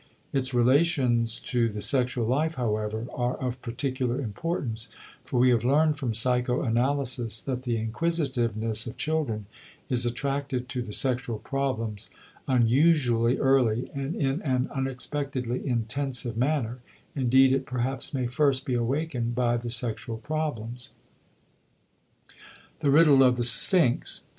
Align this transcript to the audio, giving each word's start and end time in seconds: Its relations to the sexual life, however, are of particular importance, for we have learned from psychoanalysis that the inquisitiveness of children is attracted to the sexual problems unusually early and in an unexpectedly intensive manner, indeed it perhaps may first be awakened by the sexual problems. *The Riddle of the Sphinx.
Its 0.33 0.51
relations 0.51 1.37
to 1.37 1.69
the 1.69 1.79
sexual 1.79 2.25
life, 2.25 2.55
however, 2.55 3.05
are 3.13 3.35
of 3.35 3.61
particular 3.61 4.19
importance, 4.19 4.89
for 5.23 5.39
we 5.39 5.51
have 5.51 5.63
learned 5.63 5.95
from 5.95 6.11
psychoanalysis 6.11 7.39
that 7.39 7.61
the 7.61 7.77
inquisitiveness 7.77 8.87
of 8.87 8.97
children 8.97 9.45
is 9.91 10.03
attracted 10.03 10.67
to 10.67 10.81
the 10.81 10.91
sexual 10.91 11.37
problems 11.37 12.09
unusually 12.47 13.37
early 13.37 13.91
and 13.93 14.15
in 14.15 14.41
an 14.41 14.69
unexpectedly 14.73 15.63
intensive 15.67 16.35
manner, 16.35 16.79
indeed 17.15 17.53
it 17.53 17.67
perhaps 17.67 18.11
may 18.11 18.25
first 18.25 18.65
be 18.65 18.73
awakened 18.73 19.35
by 19.35 19.55
the 19.55 19.69
sexual 19.69 20.17
problems. 20.17 20.93
*The 22.79 22.89
Riddle 22.89 23.21
of 23.21 23.37
the 23.37 23.43
Sphinx. 23.43 24.21